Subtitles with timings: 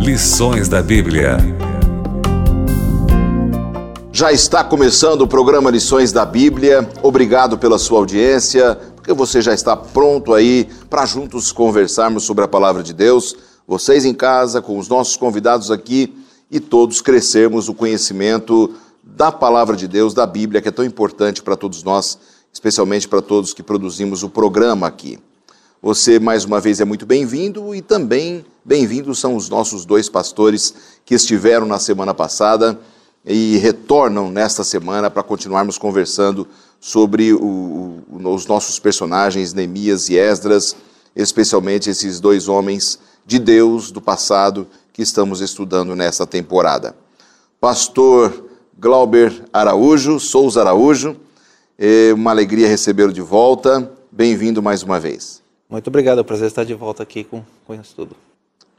[0.00, 1.38] Lições da Bíblia.
[4.12, 6.86] Já está começando o programa Lições da Bíblia.
[7.02, 12.48] Obrigado pela sua audiência, porque você já está pronto aí para juntos conversarmos sobre a
[12.48, 13.34] palavra de Deus.
[13.66, 16.12] Vocês em casa, com os nossos convidados aqui
[16.50, 21.42] e todos crescermos o conhecimento da palavra de Deus, da Bíblia, que é tão importante
[21.42, 22.18] para todos nós,
[22.52, 25.18] especialmente para todos que produzimos o programa aqui.
[25.82, 30.74] Você, mais uma vez, é muito bem-vindo e também bem-vindos são os nossos dois pastores
[31.06, 32.78] que estiveram na semana passada
[33.24, 36.46] e retornam nesta semana para continuarmos conversando
[36.78, 40.76] sobre o, o, os nossos personagens, Neemias e Esdras,
[41.16, 46.94] especialmente esses dois homens de Deus do passado que estamos estudando nesta temporada.
[47.58, 51.16] Pastor Glauber Araújo, Souza Araújo.
[51.78, 53.90] É uma alegria recebê-lo de volta.
[54.12, 55.40] Bem-vindo mais uma vez.
[55.70, 58.16] Muito obrigado, é um prazer estar de volta aqui com, com isso tudo.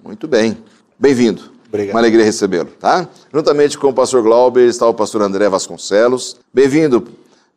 [0.04, 0.58] Muito bem.
[1.00, 1.50] Bem-vindo.
[1.70, 1.96] Obrigado.
[1.96, 3.08] Uma alegria recebê-lo, tá?
[3.34, 6.36] Juntamente com o pastor Glauber está o pastor André Vasconcelos.
[6.54, 7.08] Bem-vindo,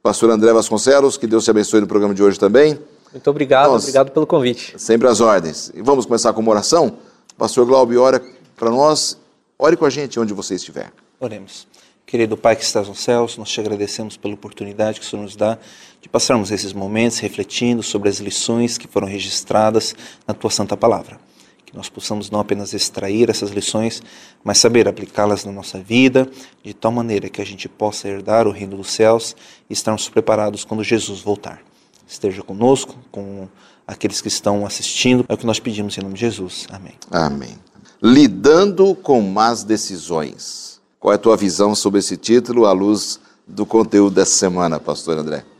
[0.00, 1.16] pastor André Vasconcelos.
[1.16, 2.78] Que Deus te abençoe no programa de hoje também.
[3.10, 4.74] Muito obrigado, Nós, obrigado pelo convite.
[4.78, 5.72] Sempre às ordens.
[5.74, 6.98] E vamos começar com uma oração?
[7.36, 8.22] Pastor Glauber, ora
[8.54, 9.18] para nós.
[9.58, 10.92] Ore com a gente onde você estiver.
[11.18, 11.66] Oremos.
[12.06, 15.34] Querido Pai que estás nos céus, nós te agradecemos pela oportunidade que o Senhor nos
[15.34, 15.58] dá
[16.04, 19.96] de passarmos esses momentos refletindo sobre as lições que foram registradas
[20.28, 21.18] na tua santa palavra.
[21.64, 24.02] Que nós possamos não apenas extrair essas lições,
[24.44, 26.28] mas saber aplicá-las na nossa vida,
[26.62, 29.34] de tal maneira que a gente possa herdar o reino dos céus
[29.68, 31.62] e estarmos preparados quando Jesus voltar.
[32.06, 33.48] Esteja conosco, com
[33.86, 36.66] aqueles que estão assistindo, é o que nós pedimos em nome de Jesus.
[36.70, 36.92] Amém.
[37.10, 37.58] Amém.
[38.02, 40.82] Lidando com más decisões.
[41.00, 43.18] Qual é a tua visão sobre esse título à luz
[43.48, 45.53] do conteúdo dessa semana, pastor André?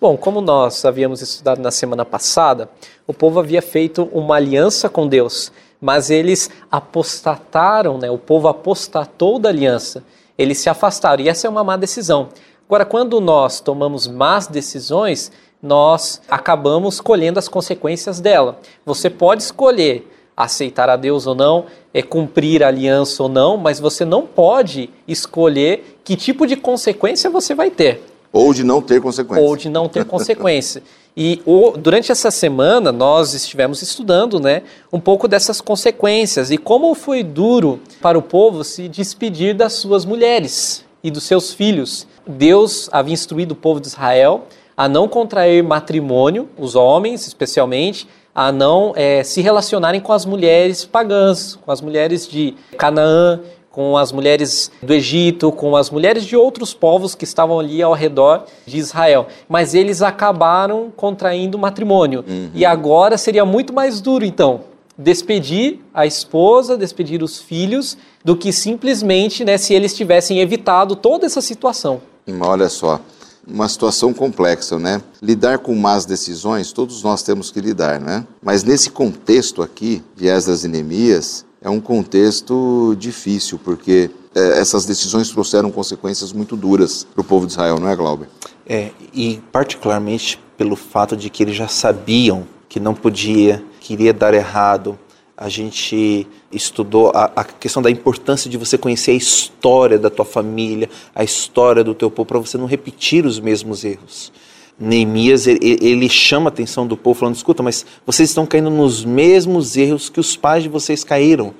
[0.00, 2.70] Bom, como nós havíamos estudado na semana passada,
[3.06, 8.10] o povo havia feito uma aliança com Deus, mas eles apostataram, né?
[8.10, 10.02] o povo apostatou da aliança,
[10.38, 12.30] eles se afastaram, e essa é uma má decisão.
[12.66, 15.30] Agora, quando nós tomamos más decisões,
[15.62, 18.58] nós acabamos colhendo as consequências dela.
[18.86, 23.78] Você pode escolher aceitar a Deus ou não, é cumprir a aliança ou não, mas
[23.78, 28.09] você não pode escolher que tipo de consequência você vai ter.
[28.32, 29.44] Ou de não ter consequência.
[29.44, 30.82] Ou de não ter consequência.
[31.16, 36.94] E o, durante essa semana nós estivemos estudando né, um pouco dessas consequências e como
[36.94, 42.06] foi duro para o povo se despedir das suas mulheres e dos seus filhos.
[42.26, 44.46] Deus havia instruído o povo de Israel
[44.76, 50.84] a não contrair matrimônio, os homens especialmente, a não é, se relacionarem com as mulheres
[50.84, 53.40] pagãs, com as mulheres de Canaã,
[53.80, 57.94] com as mulheres do Egito, com as mulheres de outros povos que estavam ali ao
[57.94, 59.26] redor de Israel.
[59.48, 62.22] Mas eles acabaram contraindo matrimônio.
[62.28, 62.50] Uhum.
[62.54, 64.60] E agora seria muito mais duro, então,
[64.98, 71.24] despedir a esposa, despedir os filhos, do que simplesmente né, se eles tivessem evitado toda
[71.24, 72.02] essa situação.
[72.38, 73.00] Olha só
[73.48, 75.00] uma situação complexa, né?
[75.22, 78.26] Lidar com más decisões, todos nós temos que lidar, né?
[78.42, 84.84] Mas nesse contexto aqui, de Esdras e Neemias, é um contexto difícil, porque é, essas
[84.86, 88.28] decisões trouxeram consequências muito duras para o povo de Israel, não é, Glauber?
[88.66, 94.12] É, e particularmente pelo fato de que eles já sabiam que não podia, que iria
[94.12, 94.98] dar errado,
[95.36, 100.24] a gente estudou a, a, questão da importância de você conhecer a história da tua
[100.24, 104.30] família, a história do teu povo, para você não repetir os mesmos erros.
[104.80, 109.76] Neemias, ele, chama a atenção do povo, falando: escuta, mas vocês estão caindo nos mesmos
[109.76, 111.52] erros que os pais de vocês caíram.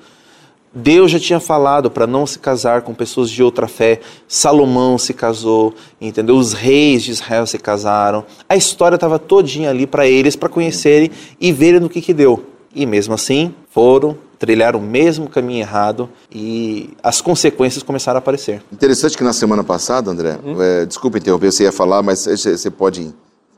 [0.73, 3.99] Deus já tinha falado para não se casar com pessoas de outra fé.
[4.27, 6.35] Salomão se casou, entendeu?
[6.35, 8.25] Os reis de Israel se casaram.
[8.47, 12.45] A história estava todinha ali para eles, para conhecerem e verem no que, que deu.
[12.73, 18.63] E mesmo assim, foram trilhar o mesmo caminho errado e as consequências começaram a aparecer.
[18.73, 20.59] Interessante que na semana passada, André, hum?
[20.59, 23.13] é, desculpa interromper, você ia falar, mas você pode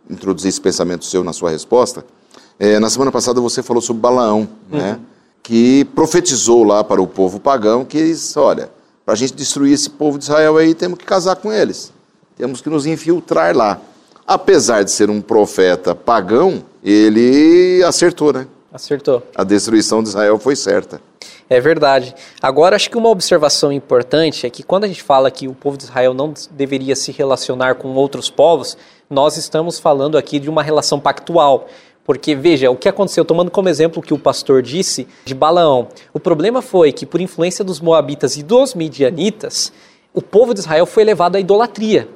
[0.10, 2.06] introduzir esse pensamento seu na sua resposta.
[2.60, 4.78] É, na semana passada você falou sobre Balaão, uhum.
[4.78, 5.00] né,
[5.42, 8.70] que profetizou lá para o povo pagão que olha,
[9.06, 11.94] para a gente destruir esse povo de Israel aí, temos que casar com eles,
[12.36, 13.80] temos que nos infiltrar lá.
[14.28, 18.48] Apesar de ser um profeta pagão, ele acertou, né?
[18.74, 19.22] Acertou.
[19.36, 21.00] A destruição de Israel foi certa.
[21.48, 22.16] É verdade.
[22.42, 25.78] Agora, acho que uma observação importante é que quando a gente fala que o povo
[25.78, 28.76] de Israel não deveria se relacionar com outros povos,
[29.08, 31.68] nós estamos falando aqui de uma relação pactual.
[32.04, 35.88] Porque, veja, o que aconteceu, tomando como exemplo o que o pastor disse de Balaão,
[36.12, 39.72] o problema foi que, por influência dos Moabitas e dos Midianitas,
[40.14, 42.08] o povo de Israel foi levado à idolatria.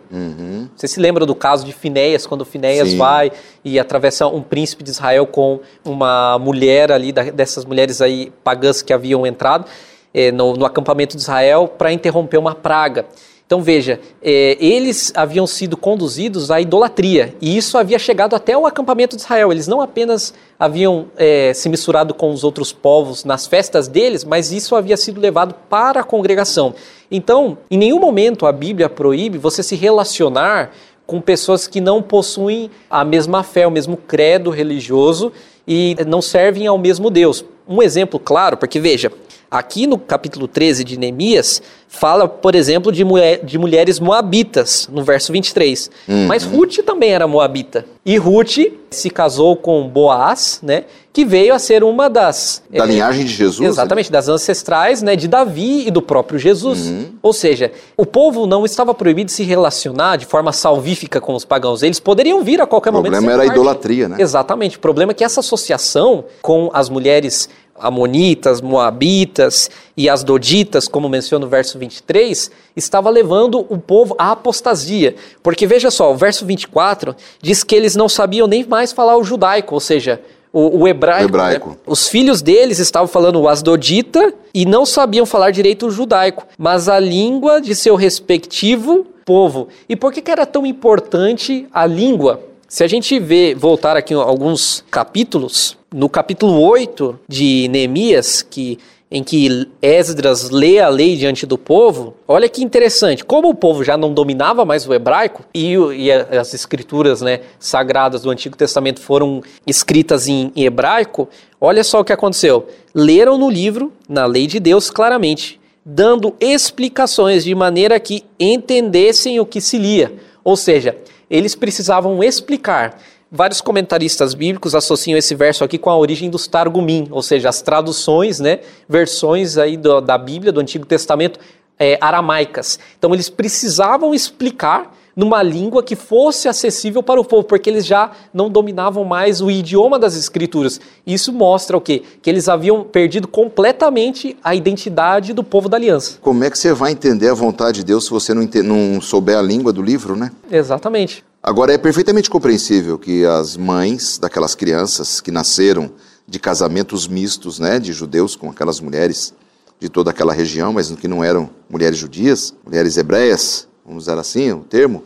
[0.76, 2.98] Você se lembra do caso de Finéias, quando Finéias Sim.
[2.98, 3.32] vai
[3.66, 8.94] e atravessa um príncipe de Israel com uma mulher ali, dessas mulheres aí pagãs que
[8.94, 9.66] haviam entrado
[10.14, 13.08] eh, no, no acampamento de Israel para interromper uma praga.
[13.48, 18.66] Então veja, eh, eles haviam sido conduzidos à idolatria e isso havia chegado até o
[18.68, 19.54] acampamento de Israel.
[19.54, 24.52] Eles não apenas haviam eh, se misturado com os outros povos nas festas deles, mas
[24.52, 26.76] isso havia sido levado para a congregação.
[27.10, 30.74] Então, em nenhum momento a Bíblia proíbe você se relacionar
[31.06, 35.32] com pessoas que não possuem a mesma fé, o mesmo credo religioso
[35.66, 37.46] e não servem ao mesmo Deus.
[37.66, 39.10] Um exemplo claro, porque veja,
[39.50, 45.04] aqui no capítulo 13 de Neemias, fala, por exemplo, de, mulher- de mulheres moabitas, no
[45.04, 45.90] verso 23.
[46.28, 47.86] Mas Ruth também era moabita.
[48.06, 48.58] E Ruth
[48.92, 50.84] se casou com Boaz, né,
[51.14, 52.62] que veio a ser uma das...
[52.70, 53.68] Da eh, linhagem de Jesus?
[53.68, 56.94] Exatamente, das ancestrais né, de Davi e do próprio Jesus.
[57.22, 61.44] Ou seja, o povo não estava proibido de se relacionar de forma salvífica com os
[61.44, 61.84] pagãos.
[61.84, 63.12] Eles poderiam vir a qualquer O momento.
[63.14, 64.18] problema ser era a idolatria, né?
[64.20, 64.78] Exatamente.
[64.78, 71.10] O problema é que essa associação com as mulheres amonitas, moabitas e as doditas, como
[71.10, 75.16] menciona o verso 23, estava levando o povo à apostasia.
[75.42, 79.24] Porque veja só, o verso 24 diz que eles não sabiam nem mais falar o
[79.24, 80.22] judaico, ou seja,
[80.52, 81.26] o, o hebraico.
[81.26, 81.70] O hebraico.
[81.70, 81.76] né?
[81.86, 86.90] Os filhos deles estavam falando o asdodita e não sabiam falar direito o judaico, mas
[86.90, 89.68] a língua de seu respectivo povo.
[89.90, 92.47] E por que, que era tão importante a língua?
[92.70, 98.78] Se a gente vê, voltar aqui alguns capítulos, no capítulo 8 de Neemias, que,
[99.10, 103.86] em que Esdras lê a lei diante do povo, olha que interessante, como o povo
[103.86, 109.00] já não dominava mais o hebraico, e, e as escrituras né, sagradas do Antigo Testamento
[109.00, 111.30] foram escritas em, em hebraico,
[111.62, 112.68] olha só o que aconteceu.
[112.94, 119.46] Leram no livro, na lei de Deus, claramente, dando explicações de maneira que entendessem o
[119.46, 120.12] que se lia.
[120.44, 120.98] Ou seja,
[121.30, 123.00] eles precisavam explicar.
[123.30, 127.62] Vários comentaristas bíblicos associam esse verso aqui com a origem dos Targumim, ou seja, as
[127.62, 131.40] traduções, né, versões aí do- da Bíblia, do Antigo Testamento,
[131.78, 132.80] é, aramaicas.
[132.98, 138.12] Então eles precisavam explicar numa língua que fosse acessível para o povo, porque eles já
[138.32, 140.80] não dominavam mais o idioma das escrituras.
[141.08, 142.04] Isso mostra o quê?
[142.22, 146.20] Que eles haviam perdido completamente a identidade do povo da aliança.
[146.22, 149.36] Como é que você vai entender a vontade de Deus se você não, não souber
[149.36, 150.32] a língua do livro, né?
[150.52, 151.26] Exatamente.
[151.42, 155.90] Agora, é perfeitamente compreensível que as mães daquelas crianças que nasceram
[156.28, 159.34] de casamentos mistos, né, de judeus com aquelas mulheres
[159.80, 164.52] de toda aquela região, mas que não eram mulheres judias, mulheres hebreias, vamos usar assim
[164.52, 165.04] o termo,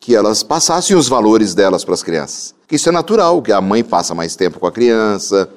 [0.00, 2.54] que elas passassem os valores delas para as crianças.
[2.66, 5.48] Que isso é natural, que a mãe passa mais tempo com a criança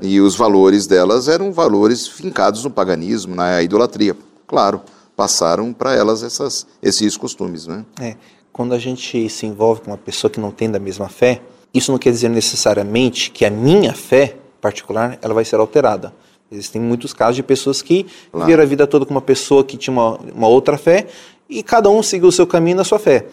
[0.00, 4.16] e os valores delas eram valores fincados no paganismo, na idolatria.
[4.46, 4.80] Claro,
[5.16, 7.84] passaram para elas essas, esses costumes, né?
[8.00, 8.16] É,
[8.52, 11.40] quando a gente se envolve com uma pessoa que não tem da mesma fé,
[11.72, 16.12] isso não quer dizer necessariamente que a minha fé particular ela vai ser alterada.
[16.50, 18.46] Existem muitos casos de pessoas que Claro.
[18.46, 21.06] viveram a vida toda com uma pessoa que tinha uma, uma outra fé
[21.48, 23.26] e cada um seguiu o seu caminho na sua fé.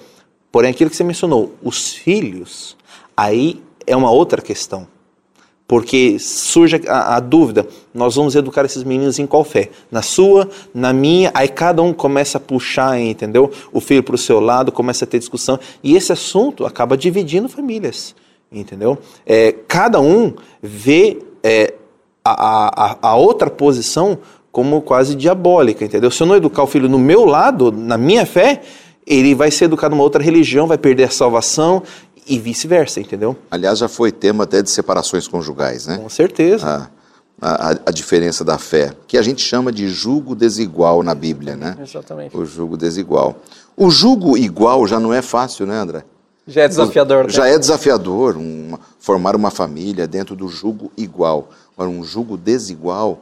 [0.51, 2.77] Porém, aquilo que você mencionou, os filhos,
[3.17, 4.87] aí é uma outra questão.
[5.67, 9.69] Porque surge a, a dúvida, nós vamos educar esses meninos em qual fé?
[9.89, 13.49] Na sua, na minha, aí cada um começa a puxar, entendeu?
[13.71, 17.49] O filho para o seu lado, começa a ter discussão, e esse assunto acaba dividindo
[17.49, 18.13] famílias,
[18.51, 18.97] entendeu?
[19.25, 21.73] É, cada um vê é,
[22.23, 24.19] a, a, a outra posição
[24.53, 26.09] como quase diabólica, entendeu?
[26.11, 28.61] Se eu não educar o filho no meu lado, na minha fé,
[29.05, 31.81] ele vai ser educado numa outra religião, vai perder a salvação
[32.27, 33.35] e vice-versa, entendeu?
[33.51, 35.97] Aliás, já foi tema até de separações conjugais, né?
[35.97, 36.87] Com certeza.
[37.41, 41.55] A, a, a diferença da fé, que a gente chama de jugo desigual na Bíblia,
[41.57, 41.75] né?
[41.81, 42.37] Exatamente.
[42.37, 43.35] O jugo desigual.
[43.75, 46.03] O jugo igual já não é fácil, né, André?
[46.47, 47.23] Já é desafiador.
[47.23, 47.29] né?
[47.31, 51.49] Já é desafiador uma- formar uma família dentro do jugo igual.
[51.75, 53.19] Agora, um jugo desigual,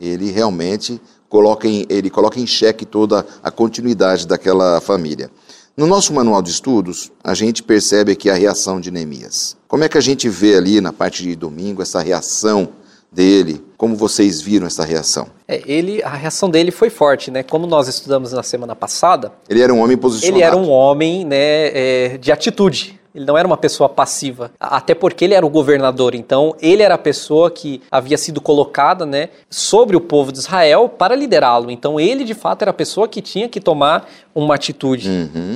[0.00, 5.30] ele realmente coloca em, ele coloca em xeque toda a continuidade daquela família.
[5.76, 9.56] No nosso manual de estudos, a gente percebe aqui a reação de Neemias.
[9.66, 12.68] Como é que a gente vê ali na parte de domingo essa reação
[13.10, 13.60] dele?
[13.76, 15.26] Como vocês viram essa reação?
[15.48, 17.42] É, ele, a reação dele foi forte, né?
[17.42, 20.38] Como nós estudamos na semana passada, Ele era um homem posicionado.
[20.38, 23.00] ele era um homem né, é, de atitude.
[23.14, 26.16] Ele não era uma pessoa passiva, até porque ele era o governador.
[26.16, 30.88] Então, ele era a pessoa que havia sido colocada né, sobre o povo de Israel
[30.88, 31.70] para liderá-lo.
[31.70, 35.08] Então, ele de fato era a pessoa que tinha que tomar uma atitude.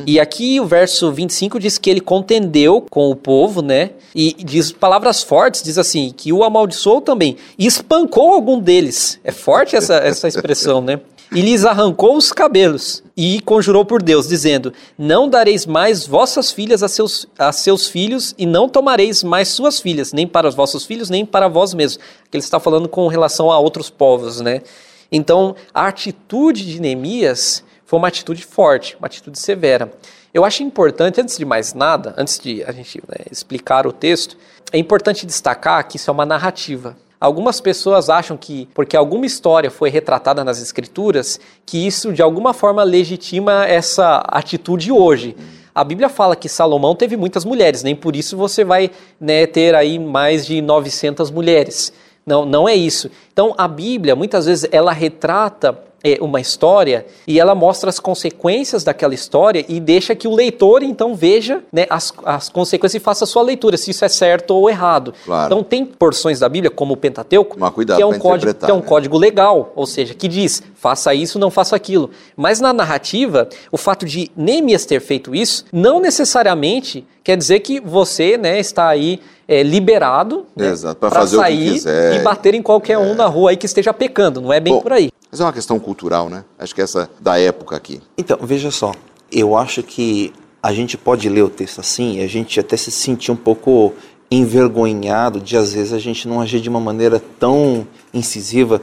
[0.07, 3.91] E aqui o verso 25 diz que ele contendeu com o povo, né?
[4.15, 9.19] E diz palavras fortes, diz assim, que o amaldiçoou também e espancou algum deles.
[9.25, 11.01] É forte essa, essa expressão, né?
[11.33, 16.83] e lhes arrancou os cabelos e conjurou por Deus, dizendo: Não dareis mais vossas filhas
[16.83, 20.85] a seus, a seus filhos, e não tomareis mais suas filhas, nem para os vossos
[20.85, 22.03] filhos, nem para vós mesmos.
[22.31, 24.63] Que ele está falando com relação a outros povos, né?
[25.11, 29.93] Então, a atitude de Neemias foi uma atitude forte, uma atitude severa.
[30.33, 34.37] Eu acho importante, antes de mais nada, antes de a gente né, explicar o texto,
[34.71, 36.97] é importante destacar que isso é uma narrativa.
[37.21, 42.55] Algumas pessoas acham que, porque alguma história foi retratada nas escrituras, que isso de alguma
[42.55, 45.37] forma legitima essa atitude hoje.
[45.75, 49.75] A Bíblia fala que Salomão teve muitas mulheres, nem por isso você vai né, ter
[49.75, 51.93] aí mais de 900 mulheres.
[52.25, 53.11] Não, não é isso.
[53.33, 58.85] Então a Bíblia, muitas vezes, ela retrata é, uma história e ela mostra as consequências
[58.85, 63.25] daquela história e deixa que o leitor então veja né, as, as consequências e faça
[63.25, 65.13] a sua leitura, se isso é certo ou errado.
[65.25, 65.47] Claro.
[65.47, 68.75] Então tem porções da Bíblia, como o Pentateuco, cuidado que é um, código, que é
[68.75, 68.83] um né?
[68.83, 72.11] código legal, ou seja, que diz faça isso, não faça aquilo.
[72.37, 77.81] Mas na narrativa, o fato de Neemias ter feito isso não necessariamente quer dizer que
[77.81, 81.83] você né, está aí é, liberado né, que sair
[82.15, 84.41] e bater em qualquer um na rua aí que esteja pecando.
[84.41, 85.11] Não é bem Bom, por aí.
[85.31, 86.45] Mas é uma questão cultural, né?
[86.59, 88.01] Acho que essa da época aqui.
[88.17, 88.93] Então, veja só,
[89.31, 90.33] eu acho que
[90.63, 93.95] a gente pode ler o texto assim e a gente até se sentir um pouco
[94.31, 98.81] envergonhado de às vezes a gente não agir de uma maneira tão incisiva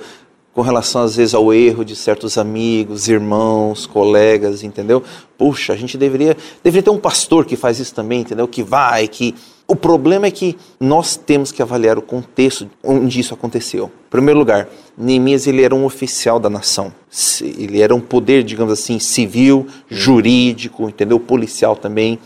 [0.53, 5.03] com relação às vezes ao erro de certos amigos, irmãos, colegas, entendeu?
[5.37, 8.47] Puxa, a gente deveria deveria ter um pastor que faz isso também, entendeu?
[8.47, 9.35] Que vai, que
[9.67, 13.85] o problema é que nós temos que avaliar o contexto onde isso aconteceu.
[14.07, 16.93] Em primeiro lugar, Neemias ele era um oficial da nação.
[17.41, 21.19] Ele era um poder, digamos assim, civil, jurídico, entendeu?
[21.19, 22.19] Policial também.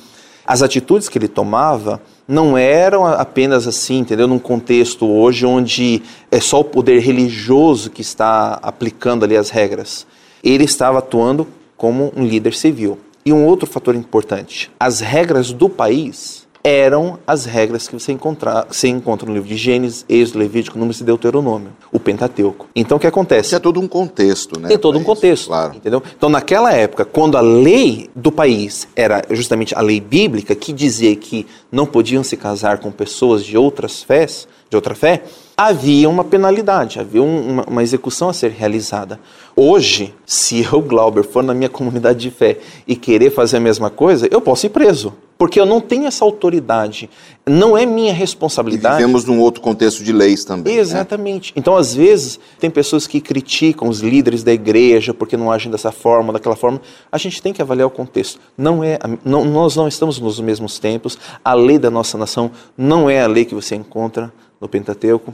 [0.46, 4.28] As atitudes que ele tomava não eram apenas assim, entendeu?
[4.28, 10.06] Num contexto hoje onde é só o poder religioso que está aplicando ali as regras.
[10.44, 13.00] Ele estava atuando como um líder civil.
[13.26, 18.66] E um outro fator importante: as regras do país eram as regras que você encontra,
[18.70, 22.68] você encontra no livro de Gênesis, Êxodo, Levítico, Números e Deuteronômio, o Pentateuco.
[22.76, 23.48] Então o que acontece?
[23.48, 24.68] Isso é todo um contexto, né?
[24.68, 25.76] Tem todo um contexto, Claro.
[25.76, 26.04] entendeu?
[26.16, 31.16] Então, naquela época, quando a lei do país era justamente a lei bíblica, que dizia
[31.16, 35.24] que não podiam se casar com pessoas de outras fés, de outra fé,
[35.62, 39.20] havia uma penalidade, havia um- uma, uma execução a ser realizada.
[39.56, 43.90] Hoje, se eu, Glauber, for na minha comunidade de fé e querer fazer a mesma
[43.90, 45.14] coisa, eu posso ir preso.
[45.38, 47.10] Porque eu não tenho essa autoridade.
[47.48, 48.98] Não é minha E responsabilidade.
[48.98, 50.76] vivemos num outro contexto de leis também.
[50.76, 50.82] né?
[50.82, 51.54] Exatamente.
[51.56, 55.92] Então, às vezes, tem pessoas que criticam os líderes da igreja porque não agem dessa
[55.94, 56.82] forma, daquela forma.
[57.10, 58.40] A gente tem que avaliar o contexto.
[58.58, 61.18] Não é, não- nós não estamos nos mesmos tempos.
[61.44, 65.34] A lei da nossa nação não é a lei que você encontra no Pentateuco.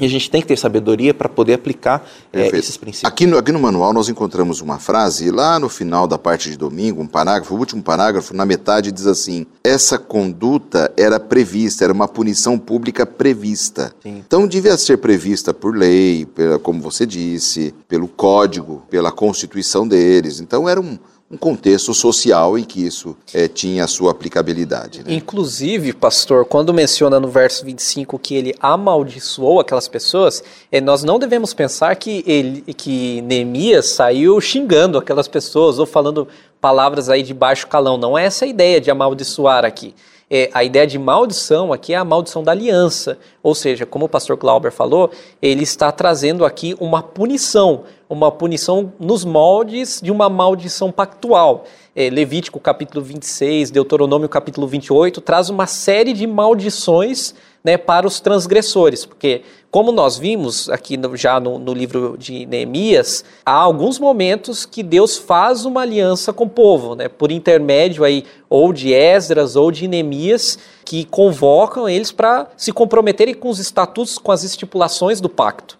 [0.00, 2.56] E a gente tem que ter sabedoria para poder aplicar Perfeito.
[2.56, 3.12] esses princípios.
[3.12, 6.50] Aqui no, aqui no manual nós encontramos uma frase, e lá no final da parte
[6.50, 11.84] de domingo, um parágrafo, o último parágrafo, na metade diz assim: essa conduta era prevista,
[11.84, 13.94] era uma punição pública prevista.
[14.02, 14.22] Sim.
[14.26, 20.40] Então devia ser prevista por lei, pela, como você disse, pelo código, pela constituição deles.
[20.40, 20.98] Então era um,
[21.30, 25.02] um contexto social em que isso eh, tinha a sua aplicabilidade.
[25.02, 25.14] né?
[25.14, 31.18] Inclusive, pastor, quando menciona no verso 25 que ele amaldiçoou aquelas pessoas, eh, nós não
[31.18, 36.28] devemos pensar que, ele, que Neemias saiu xingando aquelas pessoas ou falando
[36.60, 37.96] palavras aí de baixo calão.
[37.96, 39.94] Não é essa a ideia de amaldiçoar aqui.
[40.30, 43.18] É, a ideia de maldição aqui é a maldição da aliança.
[43.42, 48.92] Ou seja, como o pastor Glauber falou, ele está trazendo aqui uma punição, uma punição
[48.98, 51.64] nos moldes de uma maldição pactual.
[51.94, 58.20] É, Levítico capítulo 26, Deuteronômio capítulo 28, traz uma série de maldições né, para os
[58.20, 59.40] transgressores, porque
[59.70, 64.82] como nós vimos aqui no- já no, no livro de Neemias, há alguns momentos que
[64.82, 69.70] Deus faz uma aliança com o povo, né, por intermédio aí ou de Esdras ou
[69.72, 75.28] de Neemias, que convocam eles para se comprometerem com os estatutos, com as estipulações do
[75.30, 75.78] pacto.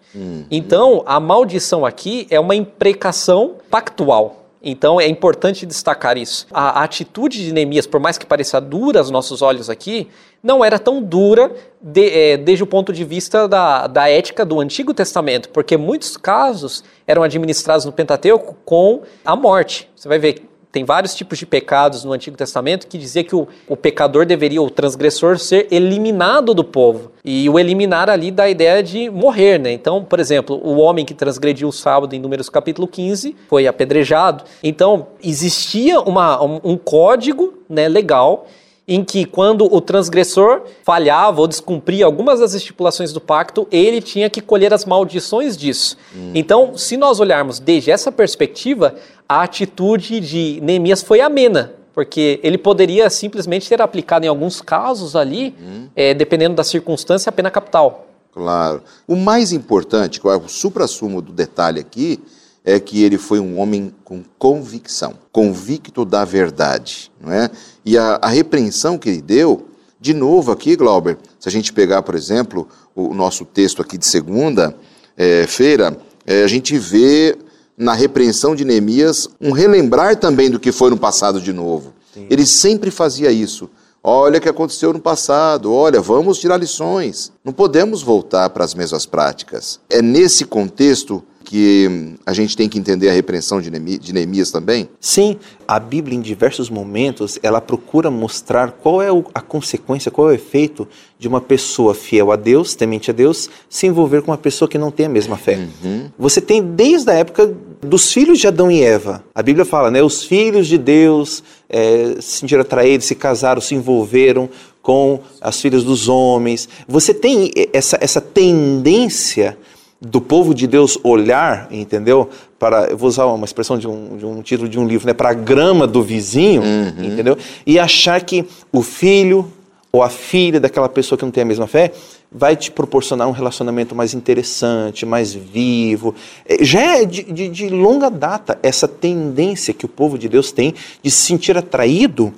[0.49, 4.41] Então, a maldição aqui é uma imprecação pactual.
[4.67, 6.47] Então é importante destacar isso.
[6.51, 10.07] A, a atitude de Neemias, por mais que pareça dura aos nossos olhos aqui,
[10.45, 14.59] não era tão dura de- eh, desde o ponto de vista da, da ética do
[14.59, 19.89] Antigo Testamento, porque muitos casos eram administrados no Pentateuco com a morte.
[19.95, 23.47] Você vai ver tem vários tipos de pecados no Antigo Testamento que dizia que o,
[23.65, 27.13] o pecador deveria, o transgressor, ser eliminado do povo.
[27.23, 29.71] E o eliminar ali dá a ideia de morrer, né?
[29.71, 34.43] Então, por exemplo, o homem que transgrediu o sábado em Números capítulo 15 foi apedrejado.
[34.61, 38.45] Então, existia uma, um, um código né, legal
[38.87, 44.29] em que quando o transgressor falhava ou descumpria algumas das estipulações do pacto, ele tinha
[44.29, 45.97] que colher as maldições disso.
[46.15, 46.31] Hum.
[46.35, 48.95] Então, se nós olharmos desde essa perspectiva,
[49.27, 55.15] a atitude de Neemias foi amena, porque ele poderia simplesmente ter aplicado em alguns casos
[55.15, 55.87] ali, hum.
[55.95, 58.07] é, dependendo da circunstância, a pena capital.
[58.31, 58.83] Claro.
[59.07, 62.21] O mais importante, que é o supra-sumo do detalhe aqui,
[62.65, 67.51] é que ele foi um homem com convicção, convicto da verdade, não é?
[67.85, 69.67] E a, a repreensão que ele deu,
[70.01, 74.07] de novo aqui, Glauber, se a gente pegar, por exemplo, o nosso texto aqui de
[74.07, 77.37] segunda-feira, é, é, a gente vê
[77.77, 81.93] na repreensão de Neemias um relembrar também do que foi no passado de novo.
[82.13, 82.25] Sim.
[82.29, 83.69] Ele sempre fazia isso.
[84.03, 87.31] Olha o que aconteceu no passado, olha, vamos tirar lições.
[87.43, 89.79] Não podemos voltar para as mesmas práticas.
[89.89, 94.89] É nesse contexto que a gente tem que entender a repreensão de Neemias também?
[94.99, 95.37] Sim,
[95.67, 100.35] a Bíblia em diversos momentos ela procura mostrar qual é a consequência, qual é o
[100.35, 100.87] efeito
[101.17, 104.77] de uma pessoa fiel a Deus, temente a Deus, se envolver com uma pessoa que
[104.77, 105.67] não tem a mesma fé.
[105.83, 106.09] Uhum.
[106.17, 109.23] Você tem desde a época dos filhos de Adão e Eva.
[109.33, 110.03] A Bíblia fala, né?
[110.03, 114.49] Os filhos de Deus é, se sentiram atraídos, se casaram, se envolveram
[114.81, 116.69] com as filhas dos homens.
[116.87, 119.57] Você tem essa, essa tendência
[120.01, 122.29] do povo de Deus olhar, entendeu?
[122.59, 125.13] Para, eu vou usar uma expressão de um, de um título de um livro, né?
[125.13, 127.03] Para a grama do vizinho, uhum.
[127.03, 127.37] entendeu?
[127.65, 129.51] E achar que o filho
[129.91, 131.93] ou a filha daquela pessoa que não tem a mesma fé
[132.29, 136.13] vai te proporcionar um relacionamento mais interessante, mais vivo.
[136.45, 140.51] É, já é de, de, de longa data essa tendência que o povo de Deus
[140.51, 142.33] tem de se sentir atraído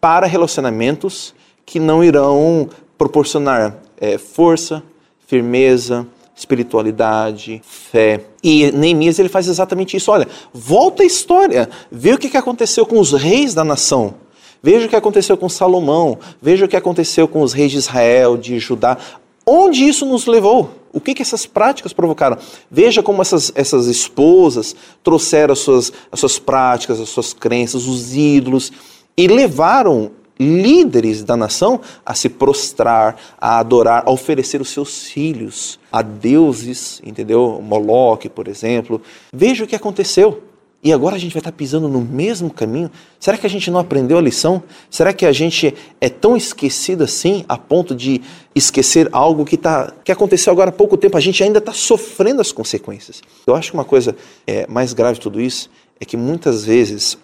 [0.00, 1.32] para relacionamentos
[1.64, 2.68] que não irão
[2.98, 4.82] proporcionar é, força,
[5.28, 6.04] firmeza,
[6.40, 8.20] espiritualidade, fé.
[8.42, 10.10] E Neemias ele faz exatamente isso.
[10.10, 14.14] Olha, volta a história, vê o que aconteceu com os reis da nação.
[14.62, 18.36] Veja o que aconteceu com Salomão, veja o que aconteceu com os reis de Israel,
[18.36, 18.98] de Judá.
[19.46, 20.70] Onde isso nos levou?
[20.92, 22.36] O que, que essas práticas provocaram?
[22.70, 28.14] Veja como essas, essas esposas trouxeram as suas, as suas práticas, as suas crenças, os
[28.14, 28.70] ídolos,
[29.16, 35.78] e levaram líderes da nação a se prostrar, a adorar, a oferecer os seus filhos
[35.92, 37.60] a deuses, entendeu?
[37.62, 39.02] Moloque, por exemplo.
[39.32, 40.42] Veja o que aconteceu.
[40.82, 42.90] E agora a gente vai estar pisando no mesmo caminho?
[43.18, 44.62] Será que a gente não aprendeu a lição?
[44.88, 48.22] Será que a gente é tão esquecido assim a ponto de
[48.54, 51.18] esquecer algo que, tá, que aconteceu agora há pouco tempo?
[51.18, 53.20] A gente ainda está sofrendo as consequências.
[53.46, 55.68] Eu acho que uma coisa é, mais grave de tudo isso
[56.00, 57.18] é que muitas vezes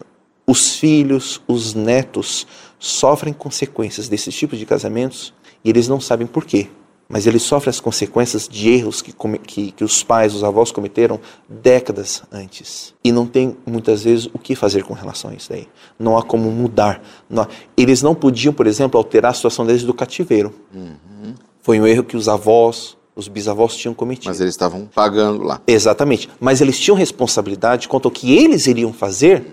[0.46, 2.46] os filhos, os netos,
[2.78, 5.32] sofrem consequências desses tipos de casamentos
[5.64, 6.68] e eles não sabem por quê.
[7.08, 9.14] Mas eles sofrem as consequências de erros que,
[9.46, 12.92] que, que os pais, os avós cometeram décadas antes.
[13.04, 15.68] E não tem muitas vezes o que fazer com relação a isso daí.
[15.98, 17.00] Não há como mudar.
[17.30, 20.52] Não, eles não podiam, por exemplo, alterar a situação deles do cativeiro.
[20.74, 21.34] Uhum.
[21.62, 24.29] Foi um erro que os avós, os bisavós tinham cometido.
[24.29, 25.61] Mas eles estavam pagando lá.
[25.66, 26.29] Exatamente.
[26.38, 29.44] Mas eles tinham responsabilidade quanto ao que eles iriam fazer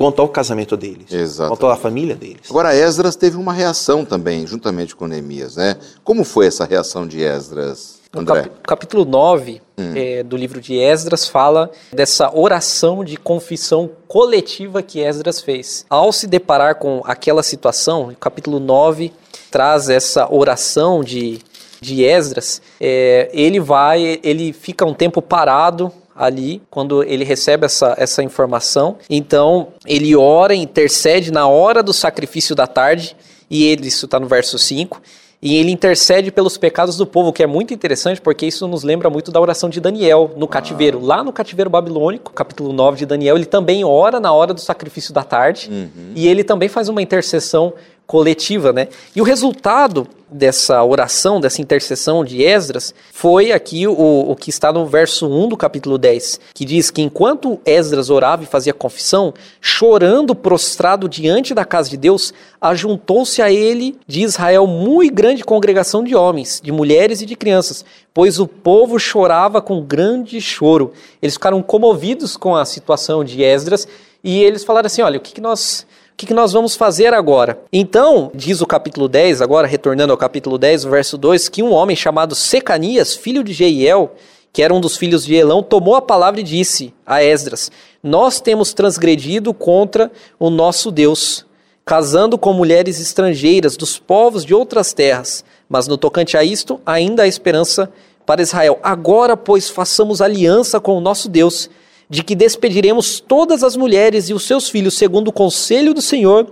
[0.00, 1.50] quanto ao casamento deles, Exato.
[1.50, 2.40] quanto à família deles.
[2.48, 5.76] Agora, Esdras teve uma reação também, juntamente com Neemias, né?
[6.02, 8.00] Como foi essa reação de Esdras?
[8.16, 8.44] André.
[8.44, 9.92] No capítulo 9 hum.
[9.94, 15.84] é, do livro de Esdras fala dessa oração de confissão coletiva que Esdras fez.
[15.88, 19.12] Ao se deparar com aquela situação, o capítulo 9
[19.50, 21.40] traz essa oração de,
[21.80, 27.94] de Esdras, é, ele vai, ele fica um tempo parado ali quando ele recebe essa,
[27.96, 28.96] essa informação.
[29.08, 33.16] Então ele ora, intercede na hora do sacrifício da tarde,
[33.50, 35.00] e ele, isso está no verso 5.
[35.42, 39.08] E ele intercede pelos pecados do povo, que é muito interessante, porque isso nos lembra
[39.08, 41.00] muito da oração de Daniel no cativeiro.
[41.02, 45.14] Lá no cativeiro babilônico, capítulo 9 de Daniel, ele também ora na hora do sacrifício
[45.14, 45.70] da tarde.
[45.72, 46.12] Uhum.
[46.14, 47.72] E ele também faz uma intercessão
[48.10, 48.88] coletiva, né?
[49.14, 54.72] E o resultado dessa oração, dessa intercessão de Esdras, foi aqui o, o que está
[54.72, 59.32] no verso 1 do capítulo 10, que diz que enquanto Esdras orava e fazia confissão,
[59.60, 66.02] chorando prostrado diante da casa de Deus, ajuntou-se a ele de Israel muito grande congregação
[66.02, 70.92] de homens, de mulheres e de crianças, pois o povo chorava com grande choro.
[71.22, 73.86] Eles ficaram comovidos com a situação de Esdras
[74.24, 75.86] e eles falaram assim: olha, o que, que nós
[76.20, 77.58] que, que nós vamos fazer agora?
[77.72, 81.96] Então, diz o capítulo 10, agora retornando ao capítulo 10, verso 2, que um homem
[81.96, 84.12] chamado Secanias, filho de Jeiel,
[84.52, 88.38] que era um dos filhos de Elão, tomou a palavra e disse a Esdras: Nós
[88.38, 91.46] temos transgredido contra o nosso Deus,
[91.86, 95.42] casando com mulheres estrangeiras dos povos de outras terras.
[95.70, 97.90] Mas no tocante a isto, ainda há esperança
[98.26, 98.78] para Israel.
[98.82, 101.70] Agora, pois, façamos aliança com o nosso Deus
[102.10, 106.50] de que despediremos todas as mulheres e os seus filhos segundo o conselho do Senhor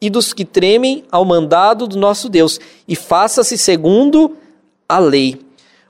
[0.00, 4.36] e dos que tremem ao mandado do nosso Deus, e faça-se segundo
[4.88, 5.40] a lei.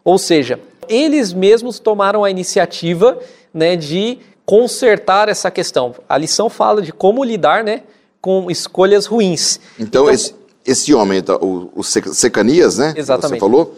[0.04, 3.18] Ou seja, eles mesmos tomaram a iniciativa
[3.52, 5.94] né, de consertar essa questão.
[6.08, 7.82] A lição fala de como lidar né,
[8.20, 9.58] com escolhas ruins.
[9.78, 10.34] Então, então esse,
[10.66, 12.94] esse homem, tá, o, o Secanias, né?
[12.96, 13.38] Exatamente.
[13.38, 13.74] Você falou?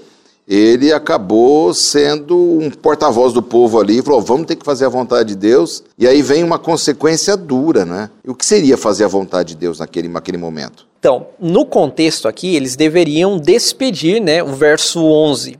[0.48, 5.30] Ele acabou sendo um porta-voz do povo ali, falou: vamos ter que fazer a vontade
[5.30, 5.82] de Deus.
[5.98, 8.10] E aí vem uma consequência dura, né?
[8.24, 10.86] E o que seria fazer a vontade de Deus naquele, naquele momento?
[11.00, 14.42] Então, no contexto aqui, eles deveriam despedir, né?
[14.42, 15.58] O verso 11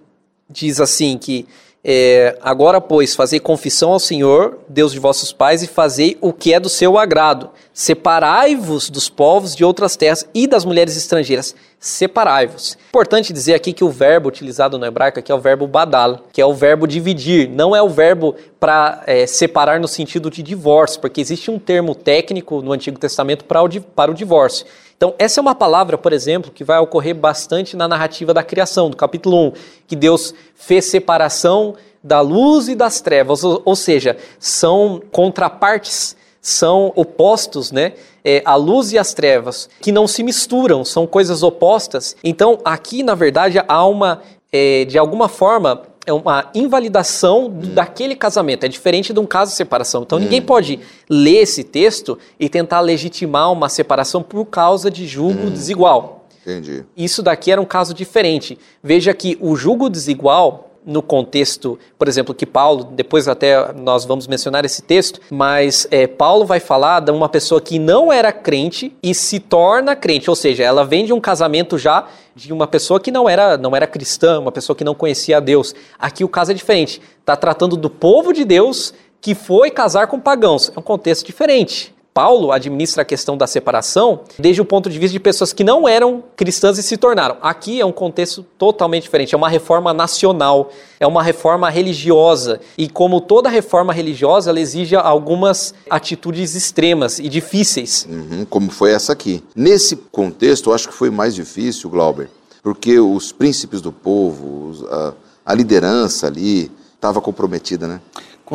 [0.48, 1.46] diz assim que
[1.88, 6.52] é, agora, pois, fazei confissão ao Senhor, Deus de vossos pais, e fazei o que
[6.52, 7.48] é do seu agrado.
[7.72, 11.54] Separai-vos dos povos de outras terras e das mulheres estrangeiras.
[11.78, 12.76] Separai-vos.
[12.88, 16.40] Importante dizer aqui que o verbo utilizado no hebraico aqui é o verbo badal, que
[16.40, 21.00] é o verbo dividir, não é o verbo para é, separar no sentido de divórcio,
[21.00, 24.66] porque existe um termo técnico no Antigo Testamento para o, para o divórcio.
[24.96, 28.88] Então, essa é uma palavra, por exemplo, que vai ocorrer bastante na narrativa da criação,
[28.88, 29.52] do capítulo 1,
[29.86, 36.92] que Deus fez separação da luz e das trevas, ou, ou seja, são contrapartes, são
[36.94, 37.92] opostos, né?
[38.24, 42.16] É, a luz e as trevas, que não se misturam, são coisas opostas.
[42.24, 47.74] Então, aqui, na verdade, há uma, é, de alguma forma, é uma invalidação hum.
[47.74, 48.64] daquele casamento.
[48.64, 50.02] É diferente de um caso de separação.
[50.02, 50.22] Então hum.
[50.22, 55.50] ninguém pode ler esse texto e tentar legitimar uma separação por causa de julgo hum.
[55.50, 56.26] desigual.
[56.42, 56.84] Entendi.
[56.96, 58.56] Isso daqui era um caso diferente.
[58.80, 64.28] Veja que o julgo desigual no contexto, por exemplo, que Paulo, depois até nós vamos
[64.28, 68.96] mencionar esse texto, mas é, Paulo vai falar de uma pessoa que não era crente
[69.02, 73.00] e se torna crente, ou seja, ela vem de um casamento já de uma pessoa
[73.00, 75.74] que não era, não era cristã, uma pessoa que não conhecia a Deus.
[75.98, 77.00] Aqui o caso é diferente.
[77.18, 80.70] Está tratando do povo de Deus que foi casar com pagãos.
[80.76, 81.95] É um contexto diferente.
[82.16, 85.86] Paulo administra a questão da separação desde o ponto de vista de pessoas que não
[85.86, 87.36] eram cristãs e se tornaram.
[87.42, 92.58] Aqui é um contexto totalmente diferente, é uma reforma nacional, é uma reforma religiosa.
[92.78, 98.08] E como toda reforma religiosa, ela exige algumas atitudes extremas e difíceis.
[98.08, 99.44] Uhum, como foi essa aqui.
[99.54, 102.30] Nesse contexto, eu acho que foi mais difícil, Glauber,
[102.62, 105.12] porque os príncipes do povo, a,
[105.44, 108.00] a liderança ali, estava comprometida, né?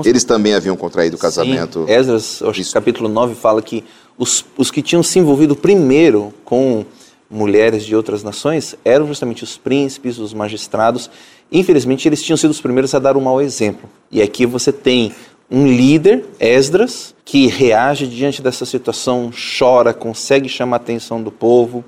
[0.05, 1.85] Eles também haviam contraído o casamento.
[1.85, 1.91] Sim.
[1.91, 2.41] Esdras,
[2.73, 3.83] capítulo 9, fala que
[4.17, 6.85] os, os que tinham se envolvido primeiro com
[7.29, 11.09] mulheres de outras nações eram justamente os príncipes, os magistrados.
[11.51, 13.89] Infelizmente, eles tinham sido os primeiros a dar um mau exemplo.
[14.11, 15.13] E aqui você tem
[15.49, 21.83] um líder, Esdras, que reage diante dessa situação, chora, consegue chamar a atenção do povo.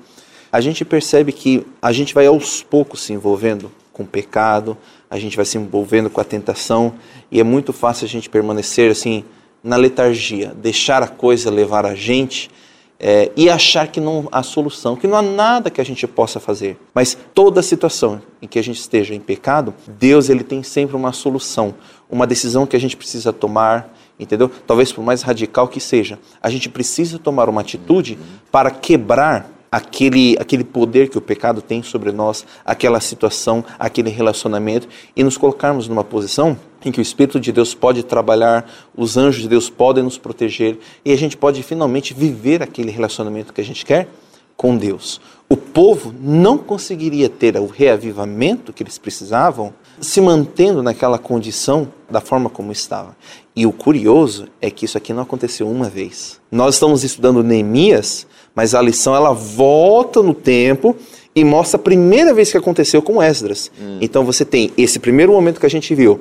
[0.52, 4.76] A gente percebe que a gente vai aos poucos se envolvendo com o pecado,
[5.14, 6.94] a gente vai se envolvendo com a tentação
[7.30, 9.22] e é muito fácil a gente permanecer assim
[9.62, 12.50] na letargia, deixar a coisa levar a gente
[12.98, 16.40] é, e achar que não há solução, que não há nada que a gente possa
[16.40, 16.76] fazer.
[16.92, 21.12] Mas toda situação em que a gente esteja em pecado, Deus ele tem sempre uma
[21.12, 21.76] solução,
[22.10, 24.50] uma decisão que a gente precisa tomar, entendeu?
[24.66, 28.18] Talvez por mais radical que seja, a gente precisa tomar uma atitude
[28.50, 34.86] para quebrar aquele, aquele poder que o pecado tem sobre nós, aquela situação, aquele relacionamento
[35.16, 39.42] e nos colocarmos numa posição em que o Espírito de Deus pode trabalhar, os anjos
[39.42, 43.64] de Deus podem nos proteger e a gente pode finalmente viver aquele relacionamento que a
[43.64, 44.08] gente quer
[44.56, 45.20] com Deus.
[45.48, 52.20] O povo não conseguiria ter o reavivamento que eles precisavam se mantendo naquela condição da
[52.20, 53.16] forma como estava.
[53.56, 56.40] E o curioso é que isso aqui não aconteceu uma vez.
[56.50, 60.94] Nós estamos estudando Neemias mas a lição ela volta no tempo
[61.34, 63.70] e mostra a primeira vez que aconteceu com Esdras.
[63.80, 63.98] Hum.
[64.00, 66.20] Então você tem esse primeiro momento que a gente viu,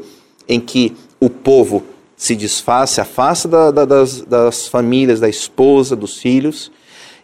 [0.49, 1.83] em que o povo
[2.17, 6.71] se desfaz, se afasta da, da, das, das famílias, da esposa, dos filhos.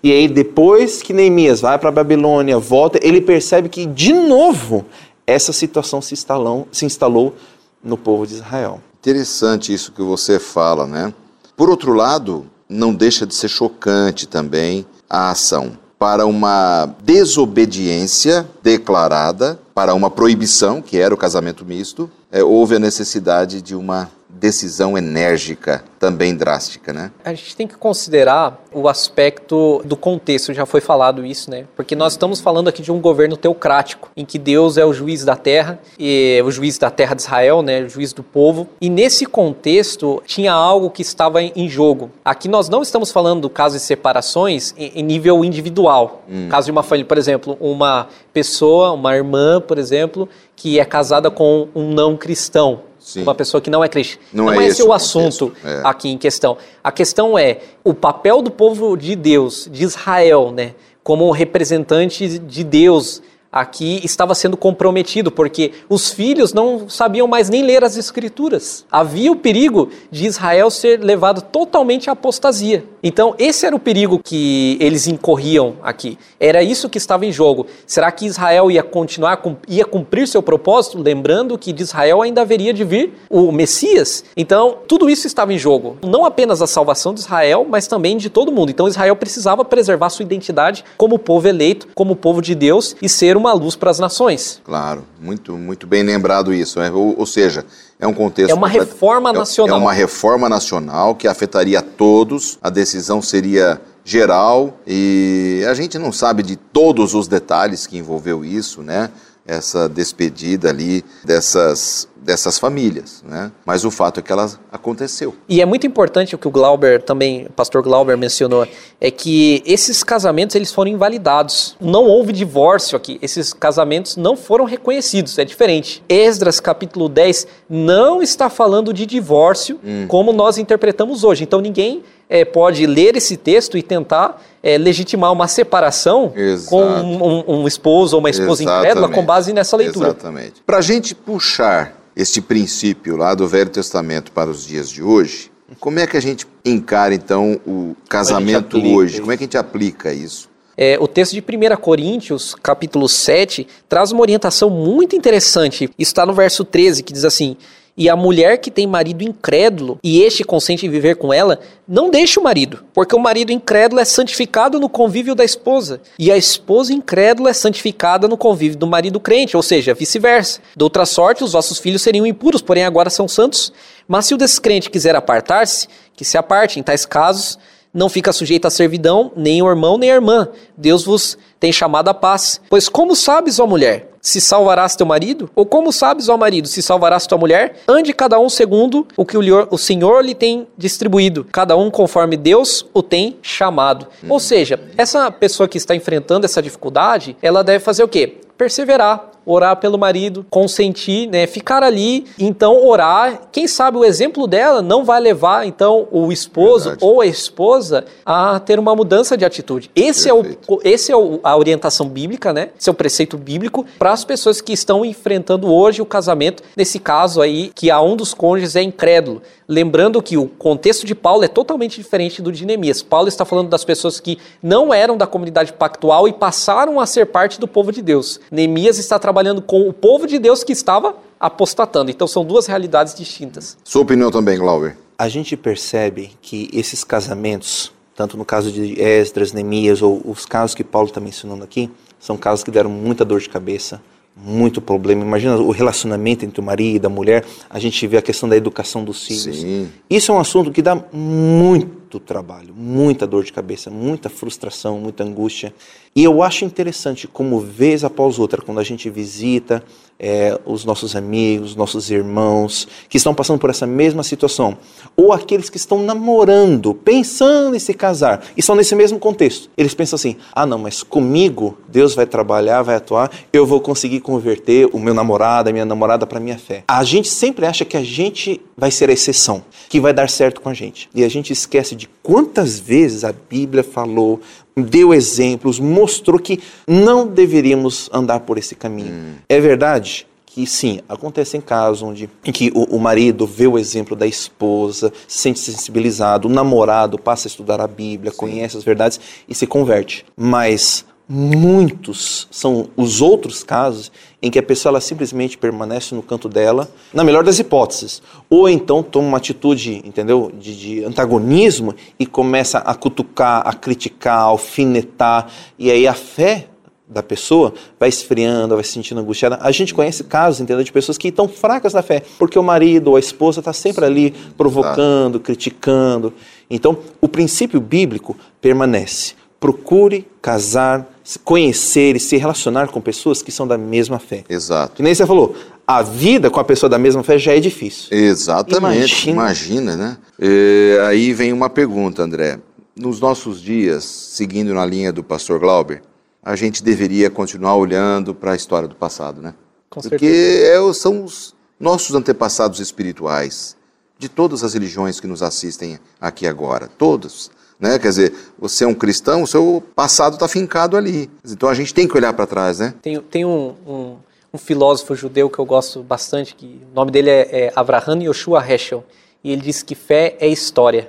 [0.04, 4.86] E aí, depois que Neemias vai para a Babilônia, volta, ele percebe que, de novo,
[5.28, 7.36] essa situação se instalou, se instalou
[7.84, 8.82] no povo de Israel.
[9.00, 11.14] Interessante isso que você fala, né?
[11.56, 19.60] Por outro lado, não deixa de ser chocante também a ação para uma desobediência declarada,
[19.74, 24.98] para uma proibição, que era o casamento misto, é, houve a necessidade de uma decisão
[24.98, 27.12] enérgica, também drástica, né?
[27.24, 31.66] A gente tem que considerar o aspecto do contexto, já foi falado isso, né?
[31.76, 35.26] Porque nós estamos falando aqui de um governo teocrático, em que Deus é o juiz
[35.26, 38.68] da terra, e o juiz da terra de Israel, né, o juiz do povo.
[38.80, 42.10] E nesse contexto tinha algo que estava em jogo.
[42.24, 46.24] Aqui nós não estamos falando do caso de separações em nível individual.
[46.30, 46.48] Hum.
[46.50, 51.30] Caso de uma família, por exemplo, uma pessoa, uma irmã, por exemplo, que é casada
[51.30, 53.24] com um não cristão Sim.
[53.24, 54.20] Uma pessoa que não é crente.
[54.32, 55.82] Não é é esse o assunto é.
[55.84, 56.58] aqui em questão.
[56.84, 60.76] A questão é o papel do povo de Deus, de Israel, né?
[61.02, 67.64] Como representante de Deus aqui estava sendo comprometido, porque os filhos não sabiam mais nem
[67.64, 68.86] ler as escrituras.
[68.92, 72.84] Havia o perigo de Israel ser levado totalmente à apostasia.
[73.02, 76.18] Então, esse era o perigo que eles incorriam aqui.
[76.40, 77.66] Era isso que estava em jogo.
[77.88, 81.02] Será que Israel ia continuar, ia cumprir seu propósito?
[81.02, 84.24] Lembrando que de Israel ainda haveria de vir o Messias.
[84.36, 85.98] Então, tudo isso estava em jogo.
[86.04, 88.70] Não apenas a salvação de Israel, mas também de todo mundo.
[88.70, 93.39] Então, Israel precisava preservar sua identidade como povo eleito, como povo de Deus e ser
[93.40, 94.62] uma luz para as nações.
[94.64, 96.80] Claro, muito, muito bem lembrado isso.
[96.80, 96.92] né?
[96.92, 97.66] Ou, ou seja,
[98.00, 98.52] é um contexto.
[98.52, 99.78] É uma reforma é- nacional.
[99.78, 106.12] É uma reforma nacional que afetaria todos, a decisão seria geral e a gente não
[106.12, 109.10] sabe de todos os detalhes que envolveu isso, né?
[109.46, 113.52] Essa despedida ali dessas, dessas famílias, né?
[113.66, 115.36] Mas o fato é que ela aconteceu.
[115.48, 118.68] E é muito importante o que o Glauber também, o pastor Glauber mencionou,
[119.00, 121.76] é que esses casamentos eles foram invalidados.
[121.80, 123.18] Não houve divórcio aqui.
[123.22, 125.38] Esses casamentos não foram reconhecidos.
[125.38, 126.04] É diferente.
[126.10, 131.44] Esdras capítulo 10 não está falando de divórcio como nós interpretamos hoje.
[131.44, 136.70] Então ninguém eh, pode ler esse texto e tentar eh, legitimar uma separação Exato.
[136.70, 140.10] com um, um- um esposo ou uma esposa incrédula com base nessa leitura.
[140.10, 140.62] Exatamente.
[140.66, 145.50] Para a gente puxar este princípio lá do Velho Testamento para os dias de hoje,
[145.80, 149.14] como é que a gente encara então o casamento hoje?
[149.14, 149.22] isso?
[149.22, 150.49] Como é que a gente aplica isso?
[150.82, 155.90] É, o texto de 1 Coríntios, capítulo 7, traz uma orientação muito interessante.
[156.00, 157.58] Está no verso 13, que diz assim:
[157.98, 162.10] E a mulher que tem marido incrédulo e este consente em viver com ela, não
[162.10, 166.38] deixe o marido, porque o marido incrédulo é santificado no convívio da esposa, e a
[166.38, 170.62] esposa incrédula é santificada no convívio do marido crente, ou seja, vice-versa.
[170.78, 173.74] De outra sorte, os vossos filhos seriam impuros, porém agora são santos.
[174.08, 175.90] Mas se o descrente quiser apartar-se,
[176.20, 176.80] que se aparte.
[176.80, 177.58] Em tais casos,
[177.94, 180.48] não fica sujeito à servidão, nem o irmão, nem a irmã.
[180.78, 182.62] Deus vos tem chamado à paz.
[182.70, 185.50] Pois como sabes, ó mulher, se salvarás teu marido?
[185.56, 187.82] Ou como sabes, ó marido, se salvarás tua mulher?
[187.88, 192.86] Ande cada um segundo o que o, Senhor lhe tem distribuído, cada um conforme Deus
[192.94, 194.08] o tem chamado.
[194.28, 198.38] Ou seja, essa pessoa que está enfrentando essa dificuldade, ela deve fazer o quê?
[198.58, 203.42] Perseverar, orar pelo marido, consentir, né, ficar ali, então orar.
[203.52, 207.06] Quem sabe o exemplo dela não vai levar então o esposo Verdade.
[207.06, 209.90] ou a esposa a ter uma mudança de atitude.
[209.96, 210.60] Esse Perfeito.
[210.70, 212.70] é o esse é o- a orientação bíblica, né?
[212.80, 217.00] Esse é o preceito bíblico para as pessoas que estão enfrentando hoje o casamento, nesse
[217.00, 219.42] caso aí que a um dos cônjuges é incrédulo.
[219.68, 223.04] Lembrando que o contexto de Paulo é totalmente diferente do de Neemias.
[223.04, 227.28] Paulo está falando das pessoas que não eram da comunidade pactual e passaram a ser
[227.28, 228.40] parte do povo de Deus.
[228.52, 232.12] Neemias está trabalhando com o povo de Deus que estava apostatando.
[232.12, 233.78] Então são duas realidades distintas.
[233.84, 234.98] Sua opinião também, Glauber?
[235.18, 240.76] A gente percebe que esses casamentos, tanto no caso de Esdras, Neemias, ou os casos
[240.76, 244.02] que Paulo está mencionando aqui, são casos que deram muita dor de cabeça,
[244.36, 245.24] muito problema.
[245.24, 248.56] Imagina o relacionamento entre o marido e a mulher, a gente vê a questão da
[248.56, 249.60] educação dos filhos.
[249.60, 249.90] Sim.
[250.10, 255.22] Isso é um assunto que dá muito trabalho, muita dor de cabeça, muita frustração, muita
[255.22, 255.74] angústia.
[256.16, 259.84] E eu acho interessante como, vez após outra, quando a gente visita
[260.20, 264.78] é, os nossos amigos, nossos irmãos, que estão passando por essa mesma situação,
[265.16, 269.70] ou aqueles que estão namorando, pensando em se casar, e estão nesse mesmo contexto.
[269.78, 274.20] Eles pensam assim: ah, não, mas comigo Deus vai trabalhar, vai atuar, eu vou conseguir
[274.20, 276.84] converter o meu namorado, a minha namorada para minha fé.
[276.88, 280.60] A gente sempre acha que a gente vai ser a exceção, que vai dar certo
[280.60, 281.10] com a gente.
[281.16, 284.40] E a gente esquece de quantas vezes a Bíblia falou,
[284.76, 289.36] deu exemplos, mostrou que não deveríamos andar por esse caminho.
[289.48, 294.16] É verdade que sim, acontecem casos onde em que o, o marido vê o exemplo
[294.16, 299.20] da esposa, se sente sensibilizado, o namorado passa a estudar a Bíblia, conhece as verdades
[299.48, 300.26] e se converte.
[300.36, 304.12] Mas muitos são os outros casos
[304.42, 308.68] em que a pessoa ela simplesmente permanece no canto dela, na melhor das hipóteses, ou
[308.68, 314.44] então toma uma atitude, entendeu, de, de antagonismo e começa a cutucar, a criticar, a
[314.44, 316.68] alfinetar, e aí a fé
[317.08, 319.58] da pessoa vai esfriando, vai se sentindo angustiada.
[319.62, 323.10] A gente conhece casos, entendeu, de pessoas que estão fracas na fé, porque o marido
[323.10, 326.34] ou a esposa está sempre ali provocando, criticando.
[326.70, 329.34] Então, o princípio bíblico permanece.
[329.60, 331.08] Procure casar,
[331.44, 334.44] conhecer e se relacionar com pessoas que são da mesma fé.
[334.50, 334.96] Exato.
[334.96, 338.08] Que nem você falou, a vida com a pessoa da mesma fé já é difícil.
[338.12, 339.32] Exatamente, Imagina.
[339.32, 340.18] imagina, né?
[340.40, 342.60] É, aí vem uma pergunta, André.
[342.96, 346.02] Nos nossos dias, seguindo na linha do pastor Glauber,
[346.44, 349.54] a gente deveria continuar olhando para a história do passado, né?
[349.90, 353.78] Com Porque é são os, nossos antepassados espirituais,
[354.18, 357.50] de todas as religiões que nos assistem aqui agora, todos.
[357.80, 357.98] Né?
[357.98, 361.30] Quer dizer, você é um cristão, o seu passado está fincado ali.
[361.50, 362.94] Então a gente tem que olhar para trás, né?
[363.02, 364.16] Tem, tem um, um,
[364.54, 368.62] um, filósofo judeu que eu gosto bastante, que o nome dele é, é Avraham Yoshua
[368.68, 369.06] Heschel,
[369.42, 371.08] e ele diz que fé é história.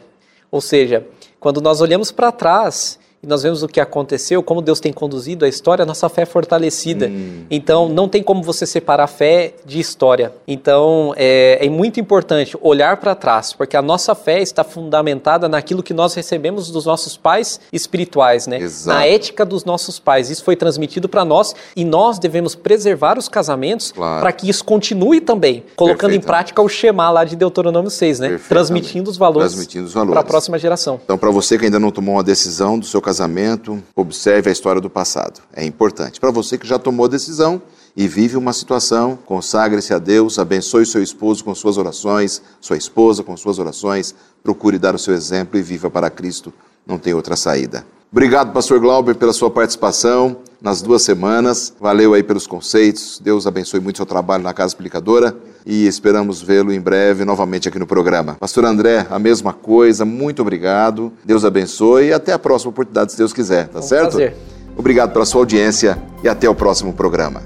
[0.49, 1.07] Ou seja,
[1.41, 5.45] quando nós olhamos para trás e nós vemos o que aconteceu, como Deus tem conduzido
[5.45, 7.07] a história, a nossa fé é fortalecida.
[7.07, 7.45] Hum.
[7.51, 10.33] Então, não tem como você separar fé de história.
[10.49, 15.83] Então, é, é muito importante olhar para trás, porque a nossa fé está fundamentada naquilo
[15.83, 18.59] que nós recebemos dos nossos pais espirituais, né?
[18.59, 18.97] Exato.
[18.97, 20.31] Na ética dos nossos pais.
[20.31, 24.23] Isso foi transmitido para nós e nós devemos preservar os casamentos claro.
[24.23, 28.41] para que isso continue também, colocando em prática o Shema lá de Deuteronômio 6, né?
[28.49, 29.93] Transmitindo os valores, valores.
[29.93, 30.99] para a próxima geração.
[31.05, 33.10] Então, para você que ainda não tomou uma decisão do seu casamento,
[33.97, 35.41] observe a história do passado.
[35.53, 36.21] É importante.
[36.21, 37.61] Para você que já tomou a decisão
[37.97, 43.25] e vive uma situação, consagre-se a Deus, abençoe seu esposo com suas orações, sua esposa
[43.25, 46.53] com suas orações, procure dar o seu exemplo e viva para Cristo.
[46.87, 47.85] Não tem outra saída.
[48.13, 51.73] Obrigado, pastor Glauber, pela sua participação nas duas semanas.
[51.81, 53.21] Valeu aí pelos conceitos.
[53.23, 57.79] Deus abençoe muito seu trabalho na Casa Explicadora e esperamos vê-lo em breve novamente aqui
[57.79, 58.37] no programa.
[58.39, 60.05] Pastor André, a mesma coisa.
[60.05, 61.13] Muito obrigado.
[61.25, 63.69] Deus abençoe e até a próxima oportunidade, se Deus quiser.
[63.69, 64.17] Tá um certo?
[64.17, 64.37] Prazer.
[64.77, 67.43] Obrigado pela sua audiência e até o próximo programa.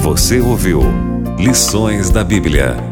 [0.00, 0.80] Você ouviu
[1.38, 2.89] Lições da Bíblia